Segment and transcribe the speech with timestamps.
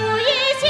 [0.00, 0.67] 祝你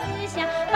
[0.00, 0.69] 思想